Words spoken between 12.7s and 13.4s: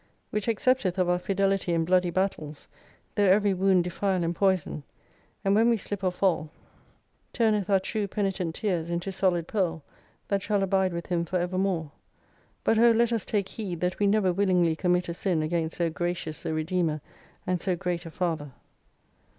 oh let us